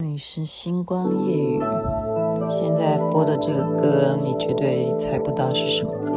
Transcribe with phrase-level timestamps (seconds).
[0.00, 1.60] 你是星光夜雨，
[2.48, 6.12] 现在播的这个歌，你绝对猜不到是什么歌，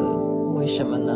[0.53, 1.11] 为什么呢？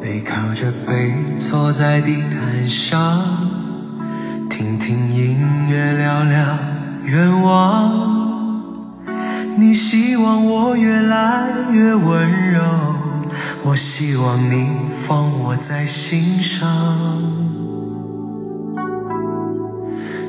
[0.00, 1.14] 背靠着背
[1.48, 3.48] 坐在地毯上，
[4.50, 5.38] 听听音
[5.70, 6.58] 乐，聊聊
[7.04, 9.06] 愿望。
[9.56, 12.60] 你希望我越来越温柔，
[13.64, 14.66] 我希望你
[15.06, 17.47] 放我在心上。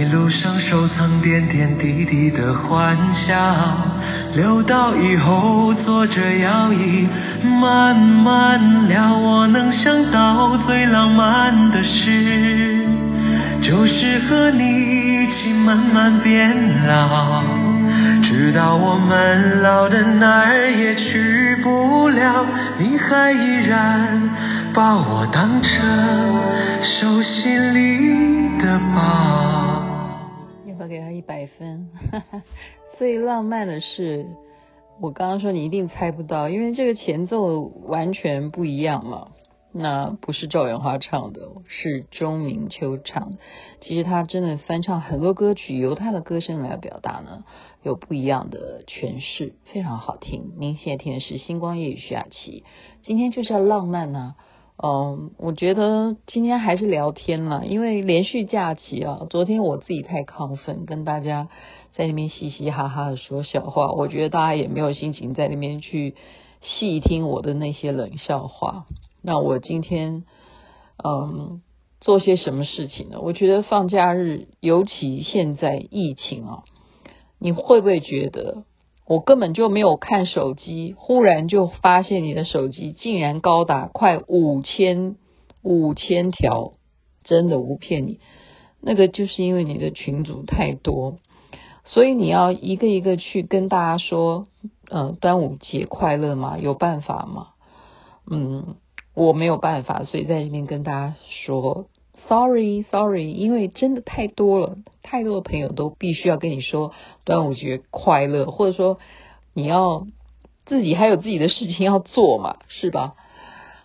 [0.00, 3.36] 一路上收藏点点滴滴的欢笑，
[4.34, 7.06] 留到以后坐着摇椅
[7.60, 9.14] 慢慢聊。
[9.18, 12.86] 我能想到最浪漫的事，
[13.60, 16.50] 就是和你一起慢慢变
[16.86, 17.42] 老，
[18.22, 22.46] 直到我们老的哪儿也去不了，
[22.78, 24.30] 你还依然
[24.72, 26.40] 把我当成
[26.80, 29.49] 手心里的宝。
[31.20, 31.90] 一百分，
[32.96, 34.26] 最浪漫的事，
[35.02, 39.28] 我刚刚说你一定猜不到，因为这个前奏完全不一样嘛。
[39.70, 43.36] 那不是赵元华唱的，是钟明秋唱的。
[43.82, 47.44] 其实他真的翻唱很多歌曲，由他的歌声来表达呢，
[47.82, 50.54] 有不一样的诠释，非常好听。
[50.58, 52.64] 您现在听的是《星光夜雨》徐雅琪，
[53.02, 54.36] 今天就是要浪漫呢、
[54.82, 61.48] 嗯，我觉得今天还是聊天了，因为连续假期啊，昨天我自己太亢奋，跟大家
[61.92, 66.14] 在那边嘻嘻哈哈的说笑话，我觉得大家也没有心情在那边去
[66.62, 68.86] 细听我的那些冷笑话。
[69.20, 70.24] 那我今天
[71.04, 71.60] 嗯
[72.00, 73.20] 做些什么事情呢？
[73.20, 76.64] 我觉得放假日，尤其现在疫情啊，
[77.38, 78.64] 你会不会觉得？
[79.10, 85.16] 我根本就没有看手机，忽然就发现你的手机竟然高达快五千
[85.62, 86.74] 五千条，
[87.24, 88.20] 真的不骗你。
[88.80, 91.16] 那个就是因为你的群组太多，
[91.84, 94.46] 所以你要一个一个去跟大家说，
[94.88, 96.56] 呃，端午节快乐吗？
[96.56, 97.48] 有办法吗？
[98.30, 98.76] 嗯，
[99.16, 101.86] 我没有办法，所以在这边跟大家说。
[102.30, 106.92] Sorry, Sorry，因为真的太多了，太多的朋友都必须要跟你说
[107.24, 109.00] 端午节快乐，或者说
[109.52, 110.06] 你要
[110.64, 113.14] 自己还有自己的事情要做嘛，是吧？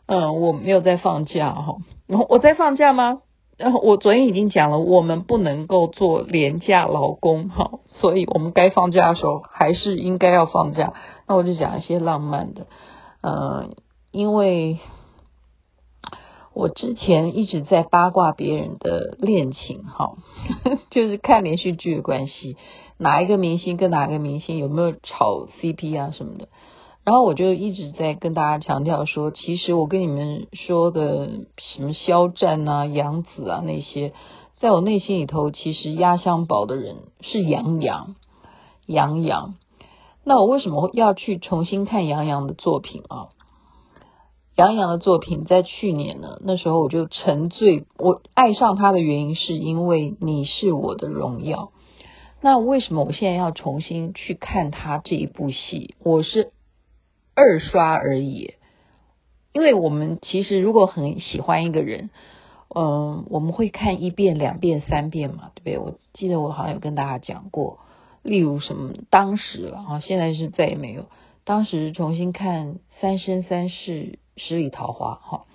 [0.05, 1.78] 嗯，我没有在放假哈，
[2.29, 3.23] 我在放假吗？
[3.57, 10.94] 然后我昨天已经讲了，我们不能够做廉价劳工哈，所以我们该放假的时候还是应该要放假。
[11.28, 12.67] 那我就讲一些浪漫的，
[13.22, 13.75] 嗯，
[14.11, 14.78] 因为。
[16.55, 20.13] 我之前一直在八卦别人的恋情，哈，
[20.89, 22.55] 就是看连续剧的关系，
[22.97, 26.47] 哪一个明星跟哪个明星有没有炒 CP 啊什么的，
[27.03, 34.13] 然后我就一直在跟大家强调说，其实我跟你们说的什么肖战啊、杨紫啊那些，
[34.61, 38.16] 在我内心里头，其实压箱宝的人是杨洋，
[38.85, 39.55] 杨洋。
[40.23, 43.34] 那我为什么要去重新看杨洋的作品啊？
[44.55, 51.71] 杨洋的作品在去年呢，那时候我就沉醉，我爱上他的原因是因为你是我的荣耀。
[52.41, 55.95] 那为什么我现在要重新去看他这一部戏？
[55.99, 56.51] 我是
[57.35, 58.53] 二刷而已，
[59.51, 62.09] 因为我们其实如果很喜欢一个人，
[62.73, 65.77] 嗯，我们会看一遍、两遍、三遍嘛，对不对？
[65.79, 67.79] 我记得我好像有跟大家讲过，
[68.23, 71.07] 例如什么当时了啊，现在是再也没有。
[71.45, 75.45] 当时重新看《三生三世十里桃花》哈，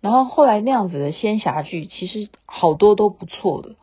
[0.00, 3.74] 然后后来那样子的仙侠剧，其实好多都不错的，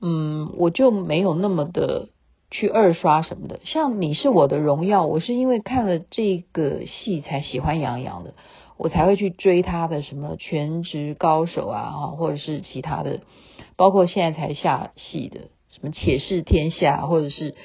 [0.00, 2.10] 嗯，我就没有那么的
[2.52, 3.58] 去二刷什么的。
[3.64, 8.34] 像《你是我的荣耀》，我是因为看了这个戏才喜欢杨洋的，
[8.76, 13.22] 我才会去追他的什么《全职高手》啊，或者是其他的，
[13.74, 15.40] 包括现在才下戏的
[15.72, 17.56] 什么《且试天下》，或者是。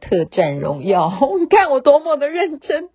[0.00, 2.88] 特战荣耀， 你看我多么的认真。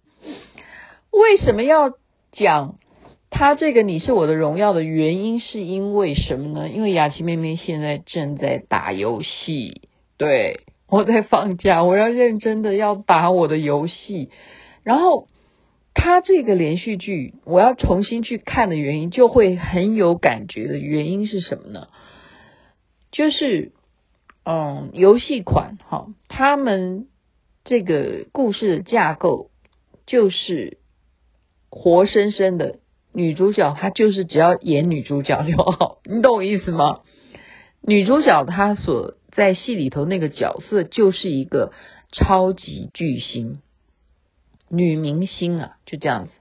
[1.12, 1.94] 为什么要
[2.32, 2.76] 讲
[3.30, 5.40] 他这个你是我的荣耀的原因？
[5.40, 6.70] 是因为什么呢？
[6.70, 9.82] 因为雅琪妹妹现在正在打游戏，
[10.18, 14.30] 对，我在放假，我要认真的要打我的游戏。
[14.84, 15.28] 然后
[15.94, 21.88] 他这个连续剧，我要重新去看的原因，就会很有感觉的原因是什么呢？
[23.12, 23.74] 就是。
[24.44, 27.08] 嗯，游戏款哈，他们
[27.64, 29.52] 这个故事的架构
[30.08, 30.80] 就是
[31.70, 32.80] 活生生的
[33.14, 37.02] 女主角，她就是只要演女主角就好，你懂我意思吗？
[37.82, 41.72] 女主角她所在戏里头那个角色就是一个
[42.12, 43.60] 超级巨星，
[44.70, 46.32] 女明星啊，就这样子。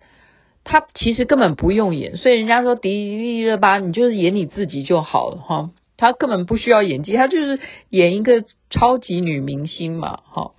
[0.64, 5.70] 她其实根本不用演，所以人家说迪丽热巴，你就是演你自己就好了哈。
[6.00, 7.60] 她根本不需要演技，她就是
[7.90, 10.52] 演一个超级女明星嘛，哈。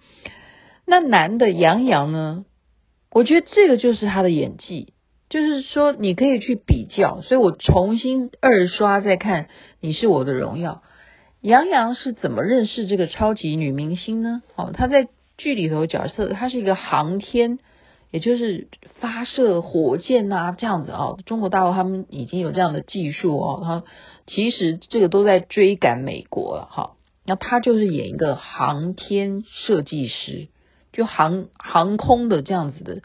[0.86, 2.46] 那男的杨洋呢？
[3.12, 4.94] 我觉得这个就是他的演技，
[5.30, 7.22] 就是说你可以去比较。
[7.22, 9.44] 所以我重新二刷再看
[9.82, 10.74] 《你是我的荣耀》，
[11.42, 14.44] 杨洋是怎么认识这个超级女明星呢？
[14.56, 17.60] 哦，他在剧里头角色，他是一个航天。
[18.12, 18.68] 也就是
[19.00, 23.84] 发射火箭呐、啊，这样子啊，中国大陆他们已经有这样的技术哦，他
[24.34, 26.92] 其实这个都在追赶美国了哈。
[27.26, 30.48] 那他就是演一个航天设计师，
[30.94, 33.02] 就航航空的这样子的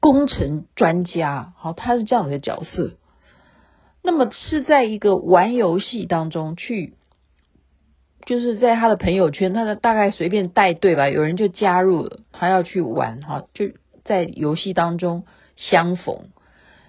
[0.00, 2.92] 工程专家，好，他是这样的角色。
[4.02, 6.94] 那么是在一个玩游戏当中去，
[8.24, 13.70] 就是在他的朋友圈，他的大概随便带队吧，有人就加入了，他要去玩哈，就。
[14.04, 16.30] 在游戏当中相逢，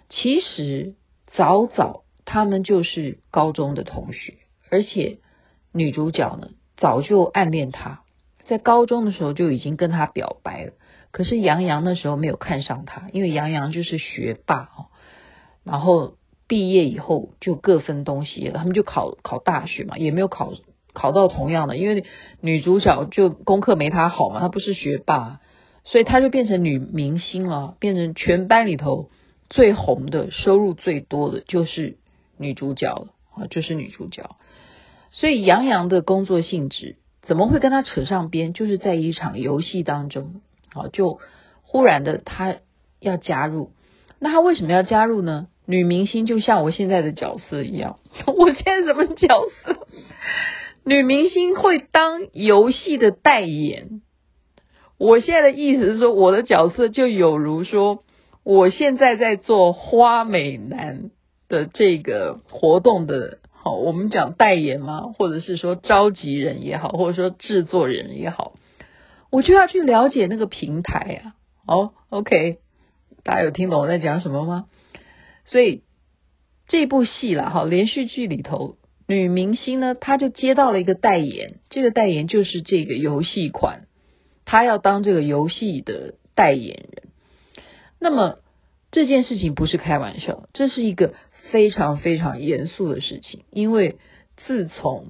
[0.08, 0.94] 其实
[1.28, 4.36] 早早他们就是高中的同学，
[4.70, 5.18] 而且
[5.74, 8.04] 女主角呢早就暗恋他，
[8.46, 10.74] 在高中的时候就已经跟他表白了。
[11.12, 14.94] 可是杨洋那时候没有看上他，因为杨洋就是学霸哦。
[15.64, 16.18] 然后
[16.48, 20.54] 毕业以后就各分东西了，他们就考考大学嘛，也没有考
[20.94, 22.06] 考到同样的，因为
[22.42, 25.40] 女主角就功课没他好嘛，他不是学霸。
[25.86, 29.10] 所以她就变成女明星了，变成全班里头
[29.50, 31.98] 最红的、收入最多的就是
[32.40, 34.38] 女主角啊，就是女主角。
[35.12, 38.54] 所以杨洋的工作性质怎么会跟他扯上边？
[38.54, 40.42] 就是在一场游戏当中
[40.74, 41.20] 啊，就
[41.62, 42.56] 忽然的他
[43.00, 43.72] 要加入。
[44.20, 45.48] 那他为什么要加入呢？
[45.66, 49.28] 女明星就像我现在的角色一样， 我现在什么角
[49.64, 49.88] 色？
[50.84, 54.02] 女明星会当游戏的代言。
[54.98, 58.04] 我现在的意思是说，我的角色就有如说，
[58.44, 61.12] 我现在在做花美男
[61.50, 65.02] 的这个活动的，好，我们讲代言吗？
[65.18, 68.54] 或者是说召集人也好，或者说制作人也好，
[69.30, 71.36] 我就要去了解那个平台啊。
[71.68, 72.60] 哦，OK，
[73.24, 74.68] 大家有听懂我在讲什么吗？
[75.46, 75.84] 所以
[76.68, 83.88] 这部戏啦，哈，连续剧里头女明星呢，她就接到了一个代言，这个代言就是这个游戏款。
[84.46, 87.10] 她要当这个游戏的代言人，
[88.00, 88.40] 那么
[88.92, 91.14] 这件事情不是开玩笑，这是一个
[91.52, 93.44] 非常非常严肃的事情。
[93.52, 93.98] 因为
[94.46, 95.08] 自从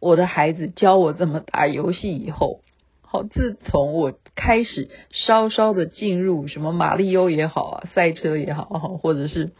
[0.00, 2.60] 我的孩子教我怎么打游戏以后，
[3.02, 8.64] 好，自从我开始稍稍的进入什么马里欧也好啊，赛车也好，
[9.02, 9.52] 或者是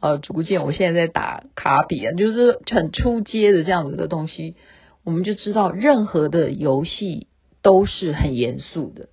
[0.00, 4.56] 呃，逐渐我现在在打卡比啊，就是很出街的这样子的东西，
[5.04, 7.28] 我们就知道任何的游戏。
[7.64, 9.08] 都是很严肃的，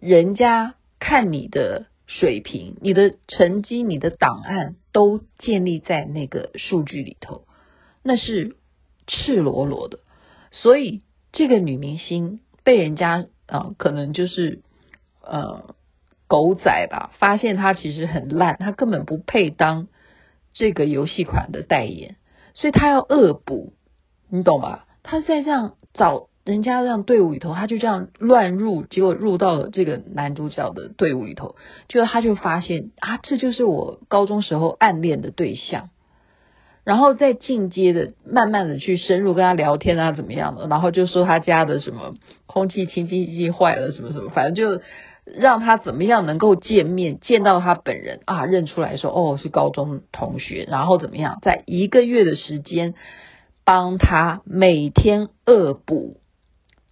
[0.00, 7.44] 人家看你的水平、你的成绩、你的档案都建立在那个数据里头，
[8.02, 8.56] 那是
[9.06, 9.98] 赤裸裸的。
[10.52, 11.02] 所以
[11.32, 14.62] 这个女明星被人家啊、呃，可能就是
[15.20, 15.74] 呃
[16.28, 19.88] 狗仔吧，发现她其实很烂，她根本不配当
[20.54, 22.16] 这个游戏款的代言，
[22.54, 23.74] 所以她要恶补，
[24.30, 24.86] 你懂吧？
[25.02, 26.30] 她在这样找。
[26.46, 31.56] 人家这样队伍里头，他就这样乱入，结果入到了这个男主角的队伍里头，
[31.88, 35.90] 就他就发现啊，这就是我高中时候暗恋的对象，
[36.84, 42.14] 然后再进阶的，慢慢的去深入跟他聊天啊，怎么样的，然后就说他家的什么
[42.46, 44.80] 空气清新机坏了，什么什么，反正就
[45.24, 52.94] 让他怎么样能够见面，见到他本人啊，认出来说哦，是高中同学，然后怎么样，在一个月的时间
[53.64, 56.20] 帮他每天恶补。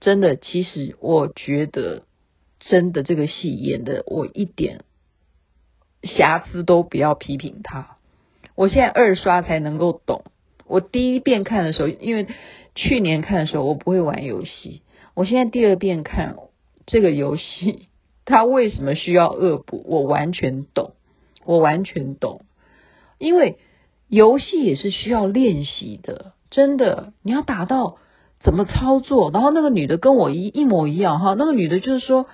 [0.04, 2.02] 真的，其实我觉得，
[2.60, 4.84] 真的这个戏演的，我一点
[6.02, 7.96] 瑕疵都不要批评他。
[8.54, 10.24] 我现在二刷才能够懂。
[10.66, 12.28] 我第一遍看的时候，因为
[12.74, 14.82] 去年看的时候我不会玩游戏，
[15.14, 16.36] 我现在第二遍看
[16.84, 17.88] 这个游戏，
[18.26, 20.92] 它为什么需要恶补，我完全懂，
[21.46, 22.42] 我完全懂。
[23.16, 23.56] 因为
[24.08, 27.96] 游戏也是需要练习的，真的，你要打到。
[28.44, 29.32] 怎么操作？
[29.32, 32.26] 然后那个女的跟我一一模一样哈，那个女的就是说，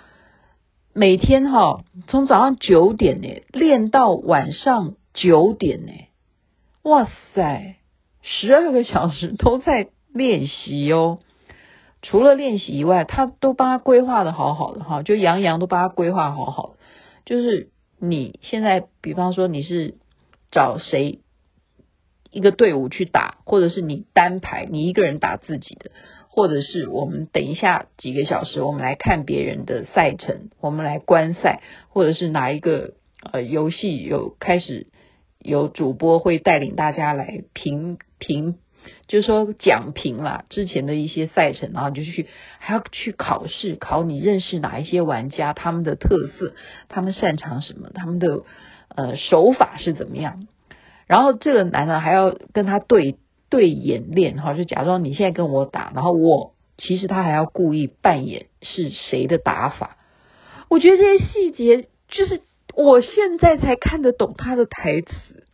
[0.92, 5.92] 每天哈从早上九点呢练到晚上九点呢，
[6.82, 7.76] 哇塞，
[8.22, 11.20] 十二个小时都在练习哦。
[12.02, 16.76] 除了练习以外，他都帮他规划的好好的哈，就杨洋都帮他规划好好的。
[17.24, 19.94] 就是你现在，比方说你是
[20.50, 21.20] 找谁
[22.30, 25.90] 一个队伍去打，或者是你单排你一个人打自己的，
[26.28, 32.94] 或者是我们等一下几个小时，我们来看别人的赛程，我们来观赛，或者是哪一个
[33.32, 34.86] 呃游戏有开始
[35.38, 38.56] 有主播会带领大家来评评。
[39.06, 42.26] 就是说讲评啦，之前的一些赛程，然后就去
[42.58, 46.54] 还要去考试，考你认识哪一些玩家，他们的特色，
[46.88, 48.44] 他们擅长什么，他们的
[48.88, 50.46] 呃手法是怎么样。
[51.10, 53.16] 然后这个男的还要跟他对
[53.48, 59.96] 对演练哈，就假装你现在跟我打，然后我其实他还要故意扮演是谁的打法。
[60.68, 62.42] 我觉得这些细节，就是
[62.76, 65.44] 我现在才看得懂他的台词。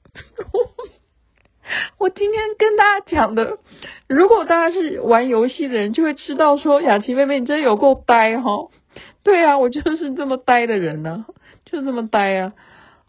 [1.97, 3.57] 我今天跟大家讲的，
[4.09, 8.69] 如果大家是玩游戏的人，就会知道说，雅琪妹妹你真有够呆哈！
[9.23, 11.33] 对啊，我就是这么呆的人呢、啊，
[11.65, 12.53] 就这么呆啊！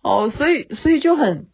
[0.01, 1.47] 哦，所以所以就很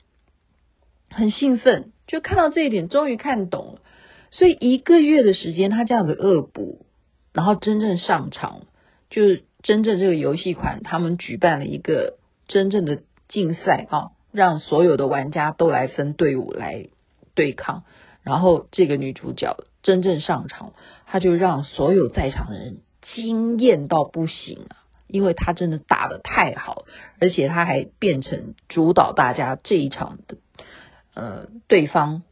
[1.13, 3.81] 很兴奋，就看到这一点，终于看懂了。
[4.31, 6.85] 所以一个月的时间，他这样子恶补，
[7.33, 8.63] 然后真正上场，
[9.09, 12.17] 就是真正这个游戏款，他们举办了一个
[12.47, 16.87] 真正的竞赛啊，让所有的玩家都来分队伍来。
[17.35, 17.83] 对抗，
[18.21, 20.73] 然后这个女主角真正上场，
[21.07, 22.81] 她就让所有在场的人
[23.15, 24.85] 惊艳到不行啊！
[25.07, 26.85] 因为她真的打得太好，
[27.19, 30.37] 而且她还变成主导大家这一场的，
[31.13, 32.23] 呃，对方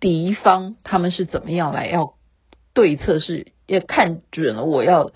[0.00, 2.14] 敌方他们是怎么样来要
[2.74, 5.10] 对策，是要看准了我要。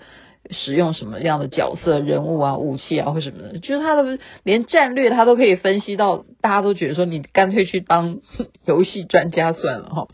[0.51, 8.19] 使用什么样的角色、人物啊、武器啊，或什么的，就是他的连战略他都可以分析到，大家都觉得说你干脆去当
[8.67, 10.09] 游戏专家算了哈。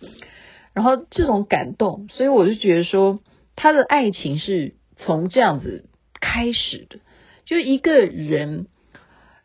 [0.76, 3.22] 然后这种感动，所以我就觉得说，
[3.56, 5.86] 他的爱情是从这样子
[6.22, 7.00] 开始的。
[7.46, 8.68] 就一个人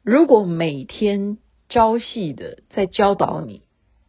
[0.03, 1.39] 如果每天
[1.75, 3.63] 朝夕的在教导你，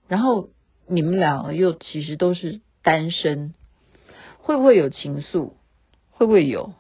[0.07, 0.49] 然后
[0.87, 3.55] 你们两个又其实都是单身，
[4.37, 5.53] 会不会有情愫？
[6.11, 6.73] 会不会有？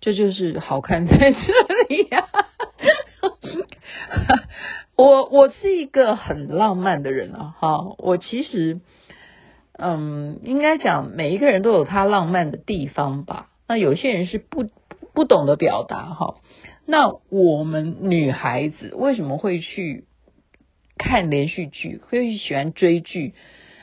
[0.00, 2.46] 这就是好看在这里呀、啊！
[4.96, 7.96] 我我是一个很浪漫的人啊，哈！
[7.98, 8.80] 我其实，
[9.72, 13.48] 嗯，应该讲每一个人都有他浪漫的地方吧。
[13.66, 14.70] 那有些人是不
[15.12, 16.36] 不懂得表达哈。
[16.86, 20.04] 那我们女孩子为什么会去
[21.02, 23.32] 看连续剧，会喜欢追剧？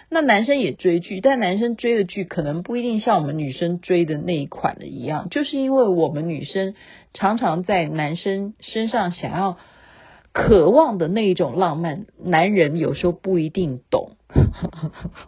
[0.10, 6.76] 那男生也追剧，但男生追的剧可能不一定像我们女生追的那一款的一样，就是因为我们女生
[7.14, 9.58] 常常在男生身上想要
[10.32, 14.12] 渴望的那一种浪漫，男人有时候不一定懂，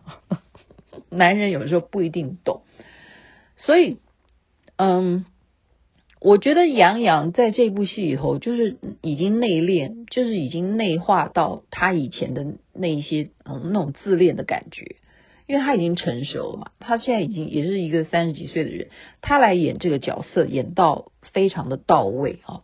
[1.10, 2.62] 男人有时候不一定懂，
[3.58, 3.98] 所以，
[4.78, 5.26] 嗯。
[6.22, 14.98] 我觉得杨洋在这部戏里头，就是已经内敛，就是已经内化到他以前的那一些嗯那种自恋的感觉，
[15.48, 18.90] 因为他已经成熟了嘛，他现在已经也是一个三十几岁的人，
[19.22, 22.64] 他来演这个角色演到非常的到位啊，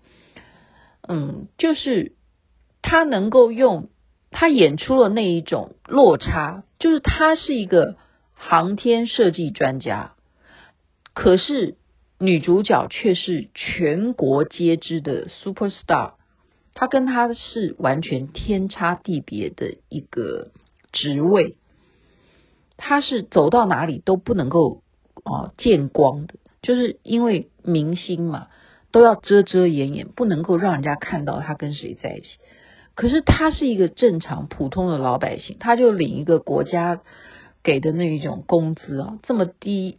[1.08, 2.12] 嗯，就是
[2.82, 3.88] 他能够用
[4.32, 7.96] 他演出了那一种落差，就是他是一个
[8.34, 10.12] 航天设计专家，
[11.14, 11.78] 可是。
[12.18, 16.14] 女主角却是全国皆知的 super star，
[16.74, 20.52] 她跟她是完全天差地别的一个
[20.94, 21.58] 职位，
[22.78, 24.82] 她是走到哪里都不能够
[25.26, 28.48] 啊见光的，就是因为明星嘛，
[28.92, 32.28] 都要遮遮掩掩，不能够让人家看到她跟谁在一起。
[32.96, 37.02] 可是她是一个正常普通的老百姓，她就领一个国家
[37.62, 39.98] 给的那一种工资啊，这么低。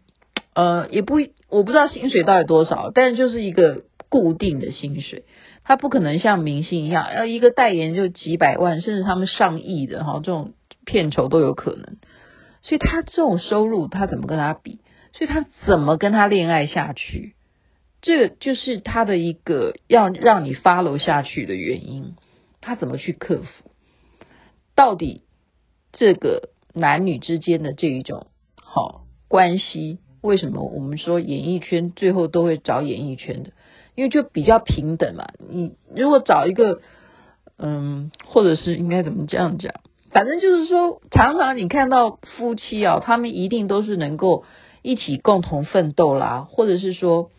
[0.56, 1.16] 呃，也不，
[1.50, 5.24] 我不知道薪水到底多少，但是就是一个固定的薪水，
[5.64, 10.54] 他不可能像明星一样，要一个代言就几百万，甚至他们上亿的哈，这种
[10.86, 11.98] 片酬都有可能。
[12.62, 14.80] 所以他这种收入，他怎么跟他比？
[15.12, 17.34] 所以他怎么跟他恋爱下去？
[18.00, 22.14] 这就是他的一个要让你 follow 下去的原因。
[22.62, 23.70] 他怎么去克服？
[24.74, 25.20] 到底
[25.92, 29.98] 这个男女之间的这一种好关系？
[30.22, 33.50] 为什么我们说演艺圈最后都会找演艺圈的？
[33.94, 35.28] 因为就比较平等嘛。
[35.48, 36.80] 你如果找一个，
[37.58, 39.72] 嗯，或者是应该怎么这样讲？
[40.10, 44.44] 反正就是说，常常你看到夫妻啊，他们一定都是能够
[44.82, 47.30] 一起共同奋斗啦，或者是说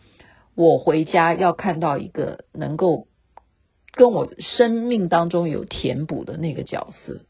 [0.54, 3.06] 我回家要看到一个能够
[3.92, 7.22] 跟我生命当中有填补的那个角色，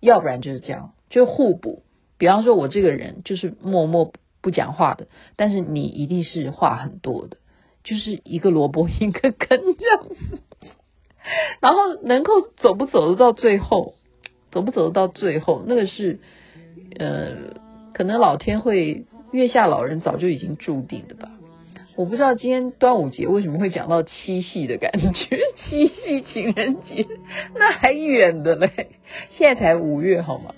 [0.00, 1.82] 要不然就是这样，就互补。
[2.16, 4.12] 比方说，我这个人就是默默
[4.48, 7.36] 不讲话的，但是你一定是话很多的，
[7.84, 10.38] 就是一个萝卜一个坑这样子。
[11.60, 13.94] 然后能够走不走得到最后，
[14.50, 16.20] 走不走得到最后，那个是
[16.98, 17.36] 呃，
[17.92, 21.30] 可能老天会月下老人早就已经注定的吧。
[21.96, 25.38] 我不知道今天端午节为什么会讲到七夕的感觉，
[25.68, 27.06] 七夕情人节
[27.54, 28.70] 那还远的嘞，
[29.30, 30.54] 现在才五月好吗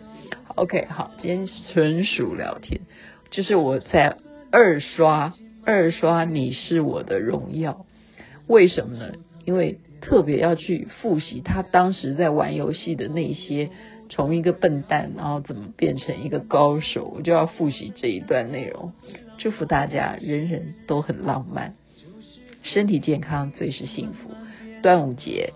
[0.55, 2.83] ？OK，好，今天纯属聊天，
[3.31, 4.17] 就是我在
[4.51, 5.35] 二刷
[5.65, 7.73] 二刷《你是我的荣耀》，
[8.47, 9.13] 为什么呢？
[9.45, 13.71] 因为特别要去复习他当时在玩游戏的那些，
[14.09, 18.93] 从一个笨蛋然后怎么变成一个高手，我就要复习这一段内容。
[19.39, 21.75] 祝福大家，人人都很浪漫，
[22.63, 24.31] 身体健康最是幸福。
[24.83, 25.53] 端午节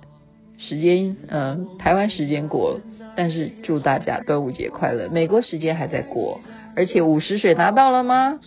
[0.58, 2.80] 时间，呃，台湾时间过了，
[3.16, 5.08] 但是祝大家端午节快乐。
[5.08, 6.40] 美国时间还在过，
[6.76, 8.40] 而且五十水拿到了吗？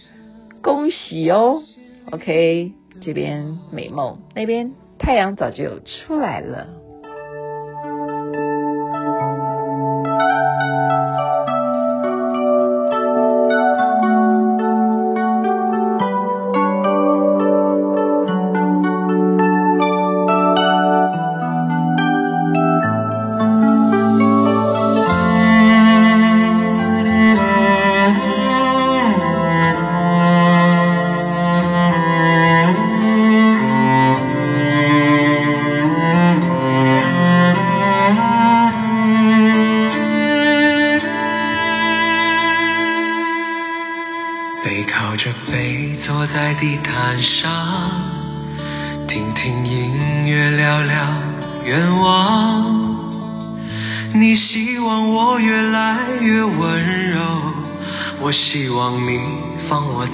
[0.61, 1.61] 恭喜哦
[2.11, 2.71] ！OK，
[3.01, 6.67] 这边美梦，那边太阳早就出来了。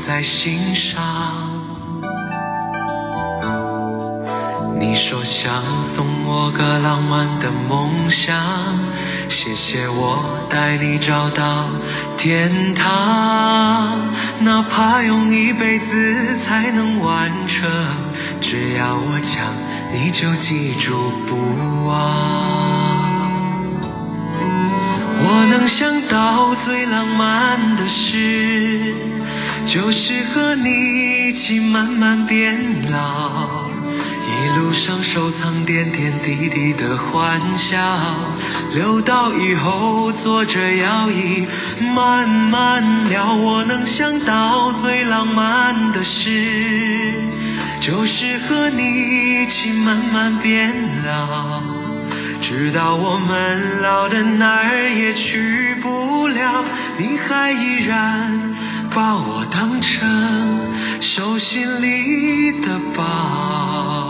[0.07, 1.49] 在心上。
[4.79, 5.63] 你说想
[5.95, 8.35] 送我个浪漫的梦想，
[9.29, 11.69] 谢谢我带你找到
[12.17, 13.97] 天堂，
[14.41, 17.69] 哪怕用一辈子才能完成，
[18.41, 19.53] 只要我讲，
[19.93, 21.37] 你就记住不
[21.87, 21.93] 忘。
[25.25, 28.92] 我能想到最浪漫的事，
[29.65, 33.71] 就是和你一起慢慢变老。
[34.25, 37.77] 一路上收藏点点滴滴的欢笑，
[38.73, 41.47] 留到以后坐着摇椅
[41.95, 43.33] 慢慢聊。
[43.33, 47.15] 我能想到最浪漫的事，
[47.81, 50.73] 就是和你一起慢慢变
[51.05, 51.61] 老，
[52.41, 56.65] 直到我们老的哪儿也去不了，
[56.97, 58.42] 你还依然
[58.95, 64.02] 把我当成手心里的宝。